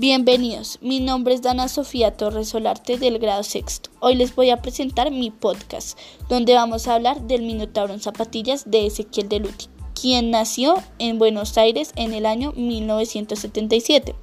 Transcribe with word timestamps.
Bienvenidos, 0.00 0.78
mi 0.80 0.98
nombre 0.98 1.34
es 1.34 1.42
Dana 1.42 1.68
Sofía 1.68 2.16
Torres 2.16 2.48
Solarte 2.48 2.96
del 2.96 3.18
grado 3.18 3.42
sexto. 3.42 3.90
Hoy 4.00 4.14
les 4.14 4.34
voy 4.34 4.48
a 4.48 4.62
presentar 4.62 5.10
mi 5.10 5.30
podcast, 5.30 5.98
donde 6.30 6.54
vamos 6.54 6.88
a 6.88 6.94
hablar 6.94 7.20
del 7.24 7.42
Minotauro 7.42 7.92
en 7.92 8.00
zapatillas 8.00 8.70
de 8.70 8.86
Ezequiel 8.86 9.28
de 9.28 9.40
Luti, 9.40 9.66
quien 9.92 10.30
nació 10.30 10.76
en 10.98 11.18
Buenos 11.18 11.58
Aires 11.58 11.92
en 11.96 12.14
el 12.14 12.24
año 12.24 12.52
1977. 12.56 14.14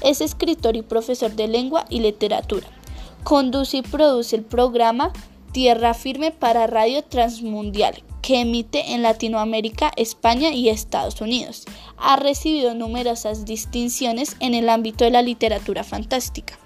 Es 0.00 0.20
escritor 0.20 0.76
y 0.76 0.82
profesor 0.82 1.34
de 1.34 1.48
lengua 1.48 1.86
y 1.90 1.98
literatura. 1.98 2.68
Conduce 3.24 3.78
y 3.78 3.82
produce 3.82 4.36
el 4.36 4.44
programa 4.44 5.12
Tierra 5.50 5.92
Firme 5.94 6.30
para 6.30 6.68
Radio 6.68 7.02
Transmundial, 7.02 8.04
que 8.26 8.40
emite 8.40 8.92
en 8.92 9.02
Latinoamérica, 9.02 9.92
España 9.94 10.50
y 10.50 10.68
Estados 10.68 11.20
Unidos. 11.20 11.64
Ha 11.96 12.16
recibido 12.16 12.74
numerosas 12.74 13.44
distinciones 13.44 14.36
en 14.40 14.54
el 14.54 14.68
ámbito 14.68 15.04
de 15.04 15.12
la 15.12 15.22
literatura 15.22 15.84
fantástica. 15.84 16.58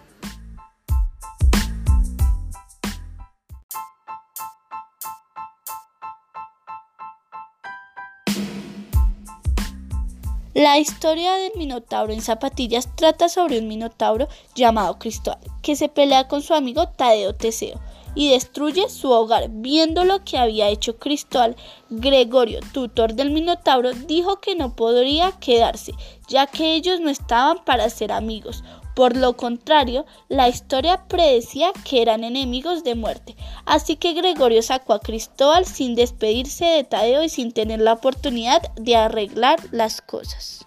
La 10.55 10.79
historia 10.79 11.33
del 11.35 11.53
Minotauro 11.57 12.15
en 12.15 12.23
zapatillas 12.23 12.89
trata 12.97 13.29
sobre 13.29 13.59
un 13.59 13.69
Minotauro 13.69 14.29
llamado 14.55 14.99
Cristóbal, 14.99 15.41
que 15.61 15.77
se 15.77 15.91
pelea 15.91 16.27
con 16.27 16.41
su 16.41 16.55
amigo 16.55 16.89
Tadeo 16.89 17.35
Teseo, 17.35 17.79
y 18.15 18.31
destruye 18.31 18.89
su 18.89 19.11
hogar. 19.11 19.49
Viendo 19.51 20.05
lo 20.05 20.25
que 20.25 20.39
había 20.39 20.69
hecho 20.69 20.99
Cristóbal, 20.99 21.57
Gregorio, 21.91 22.61
tutor 22.73 23.15
del 23.15 23.31
Minotauro, 23.31 23.93
dijo 23.93 24.41
que 24.41 24.55
no 24.55 24.75
podría 24.75 25.33
quedarse, 25.33 25.95
ya 26.29 26.47
que 26.47 26.75
ellos 26.75 27.01
no 27.01 27.11
estaban 27.11 27.65
para 27.65 27.89
ser 27.91 28.13
amigos. 28.13 28.63
Por 28.95 29.17
lo 29.17 29.37
contrario, 29.37 30.05
la 30.29 30.49
historia 30.49 31.07
predecía 31.09 31.73
que 31.85 32.03
eran 32.03 32.25
enemigos 32.25 32.85
de 32.85 32.95
muerte. 32.95 33.37
Así 33.65 33.97
que 33.97 34.13
Gregorio 34.13 34.63
sacó 34.63 34.95
a 34.95 35.01
Cristóbal 35.01 35.65
sin 35.65 35.95
despedirse 35.95 36.65
de 36.65 36.85
Tadeo 36.85 37.23
y 37.23 37.29
sin 37.29 37.53
tener 37.53 37.81
la 37.81 37.95
oportunidad 37.95 38.63
de 38.75 38.97
arreglar 38.97 39.59
las 39.71 40.03
cosas. 40.03 40.67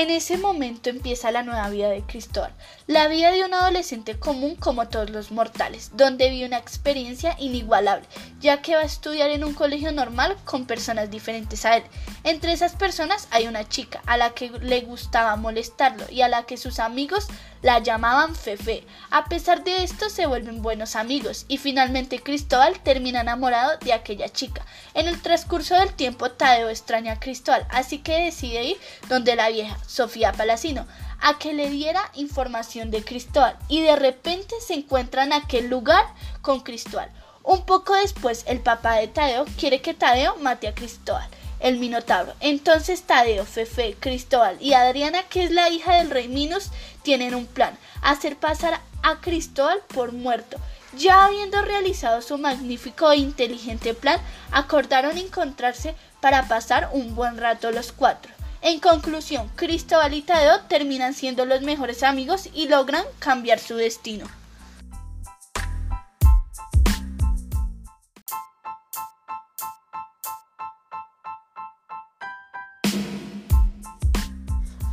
En 0.00 0.10
ese 0.10 0.38
momento 0.38 0.90
empieza 0.90 1.32
la 1.32 1.42
nueva 1.42 1.68
vida 1.70 1.88
de 1.88 2.02
Cristóbal, 2.02 2.54
la 2.86 3.08
vida 3.08 3.32
de 3.32 3.44
un 3.44 3.52
adolescente 3.52 4.16
común 4.16 4.54
como 4.54 4.86
todos 4.88 5.10
los 5.10 5.32
mortales, 5.32 5.90
donde 5.94 6.30
vive 6.30 6.46
una 6.46 6.56
experiencia 6.56 7.34
inigualable, 7.40 8.06
ya 8.38 8.62
que 8.62 8.76
va 8.76 8.82
a 8.82 8.84
estudiar 8.84 9.30
en 9.30 9.42
un 9.42 9.54
colegio 9.54 9.90
normal 9.90 10.36
con 10.44 10.66
personas 10.66 11.10
diferentes 11.10 11.64
a 11.64 11.78
él. 11.78 11.82
Entre 12.28 12.52
esas 12.52 12.76
personas 12.76 13.26
hay 13.30 13.46
una 13.46 13.66
chica 13.66 14.02
a 14.04 14.18
la 14.18 14.34
que 14.34 14.50
le 14.50 14.82
gustaba 14.82 15.36
molestarlo 15.36 16.04
y 16.10 16.20
a 16.20 16.28
la 16.28 16.42
que 16.42 16.58
sus 16.58 16.78
amigos 16.78 17.26
la 17.62 17.78
llamaban 17.78 18.36
Fefe. 18.36 18.86
A 19.10 19.24
pesar 19.30 19.64
de 19.64 19.82
esto 19.82 20.10
se 20.10 20.26
vuelven 20.26 20.60
buenos 20.60 20.94
amigos 20.94 21.46
y 21.48 21.56
finalmente 21.56 22.22
Cristóbal 22.22 22.80
termina 22.80 23.22
enamorado 23.22 23.78
de 23.78 23.94
aquella 23.94 24.28
chica. 24.28 24.66
En 24.92 25.08
el 25.08 25.22
transcurso 25.22 25.74
del 25.74 25.94
tiempo 25.94 26.30
Tadeo 26.30 26.68
extraña 26.68 27.14
a 27.14 27.18
Cristóbal, 27.18 27.66
así 27.70 28.00
que 28.00 28.24
decide 28.24 28.62
ir 28.62 28.76
donde 29.08 29.34
la 29.34 29.48
vieja, 29.48 29.78
Sofía 29.86 30.32
Palacino, 30.32 30.86
a 31.22 31.38
que 31.38 31.54
le 31.54 31.70
diera 31.70 32.12
información 32.12 32.90
de 32.90 33.02
Cristóbal 33.02 33.56
y 33.68 33.80
de 33.80 33.96
repente 33.96 34.54
se 34.60 34.74
encuentra 34.74 35.22
en 35.22 35.32
aquel 35.32 35.70
lugar 35.70 36.04
con 36.42 36.60
Cristóbal. 36.60 37.10
Un 37.42 37.64
poco 37.64 37.94
después 37.94 38.44
el 38.46 38.60
papá 38.60 38.96
de 38.96 39.08
Tadeo 39.08 39.46
quiere 39.58 39.80
que 39.80 39.94
Tadeo 39.94 40.36
mate 40.36 40.68
a 40.68 40.74
Cristóbal 40.74 41.30
el 41.60 41.78
Minotauro. 41.78 42.34
Entonces 42.40 43.02
Tadeo, 43.02 43.44
Fefe, 43.44 43.96
Cristóbal 43.98 44.56
y 44.60 44.74
Adriana, 44.74 45.22
que 45.24 45.44
es 45.44 45.50
la 45.50 45.70
hija 45.70 45.96
del 45.96 46.10
rey 46.10 46.28
Minos, 46.28 46.70
tienen 47.02 47.34
un 47.34 47.46
plan, 47.46 47.76
hacer 48.02 48.36
pasar 48.36 48.80
a 49.02 49.20
Cristóbal 49.20 49.80
por 49.88 50.12
muerto. 50.12 50.58
Ya 50.96 51.26
habiendo 51.26 51.60
realizado 51.62 52.22
su 52.22 52.38
magnífico 52.38 53.12
e 53.12 53.18
inteligente 53.18 53.94
plan, 53.94 54.20
acordaron 54.50 55.18
encontrarse 55.18 55.94
para 56.20 56.48
pasar 56.48 56.90
un 56.92 57.14
buen 57.14 57.36
rato 57.36 57.70
los 57.70 57.92
cuatro. 57.92 58.32
En 58.60 58.80
conclusión, 58.80 59.48
Cristóbal 59.54 60.14
y 60.14 60.22
Tadeo 60.22 60.60
terminan 60.62 61.14
siendo 61.14 61.44
los 61.44 61.60
mejores 61.62 62.02
amigos 62.02 62.48
y 62.54 62.68
logran 62.68 63.04
cambiar 63.20 63.60
su 63.60 63.76
destino. 63.76 64.26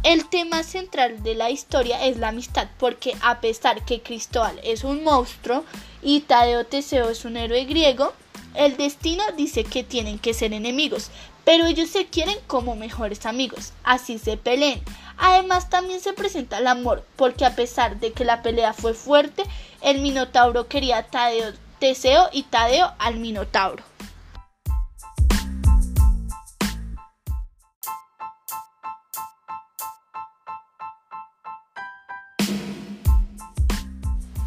El 0.05 0.29
tema 0.29 0.61
central 0.61 1.23
de 1.23 1.33
la 1.33 1.49
historia 1.49 2.05
es 2.05 2.17
la 2.17 2.27
amistad, 2.27 2.67
porque 2.77 3.17
a 3.23 3.41
pesar 3.41 3.83
que 3.85 4.03
Cristóbal 4.03 4.59
es 4.63 4.83
un 4.83 5.03
monstruo 5.03 5.65
y 6.03 6.19
Tadeo 6.19 6.63
Teseo 6.63 7.09
es 7.09 7.25
un 7.25 7.37
héroe 7.37 7.65
griego, 7.65 8.13
el 8.53 8.77
destino 8.77 9.23
dice 9.35 9.63
que 9.63 9.83
tienen 9.83 10.19
que 10.19 10.35
ser 10.35 10.53
enemigos, 10.53 11.09
pero 11.43 11.65
ellos 11.65 11.89
se 11.89 12.05
quieren 12.05 12.37
como 12.45 12.75
mejores 12.75 13.25
amigos, 13.25 13.73
así 13.83 14.19
se 14.19 14.37
peleen. 14.37 14.79
Además 15.17 15.71
también 15.71 15.99
se 15.99 16.13
presenta 16.13 16.59
el 16.59 16.67
amor, 16.67 17.03
porque 17.15 17.43
a 17.43 17.55
pesar 17.55 17.99
de 17.99 18.11
que 18.11 18.25
la 18.25 18.43
pelea 18.43 18.73
fue 18.73 18.93
fuerte, 18.93 19.41
el 19.81 20.01
Minotauro 20.01 20.67
quería 20.67 20.99
a 20.99 21.07
Tadeo 21.07 21.51
Teseo 21.79 22.29
y 22.31 22.43
Tadeo 22.43 22.93
al 22.99 23.15
Minotauro. 23.15 23.94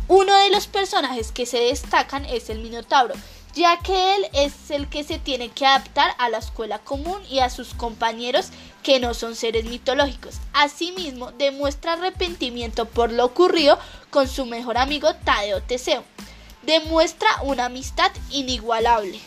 Uno 0.08 0.34
de 0.38 0.48
los 0.48 0.66
personajes 0.66 1.32
que 1.32 1.44
se 1.44 1.58
destacan 1.58 2.24
es 2.24 2.48
el 2.48 2.60
Minotauro, 2.60 3.14
ya 3.54 3.78
que 3.80 4.14
él 4.14 4.26
es 4.32 4.70
el 4.70 4.88
que 4.88 5.04
se 5.04 5.18
tiene 5.18 5.50
que 5.50 5.66
adaptar 5.66 6.14
a 6.16 6.30
la 6.30 6.38
escuela 6.38 6.78
común 6.78 7.20
y 7.28 7.40
a 7.40 7.50
sus 7.50 7.74
compañeros 7.74 8.48
que 8.82 9.00
no 9.00 9.12
son 9.12 9.36
seres 9.36 9.66
mitológicos. 9.66 10.36
Asimismo, 10.54 11.32
demuestra 11.32 11.92
arrepentimiento 11.92 12.86
por 12.86 13.12
lo 13.12 13.26
ocurrido 13.26 13.78
con 14.08 14.28
su 14.28 14.46
mejor 14.46 14.78
amigo 14.78 15.14
Tadeo 15.14 15.62
Teseo. 15.62 16.02
Demuestra 16.62 17.28
una 17.42 17.66
amistad 17.66 18.10
inigualable. 18.30 19.20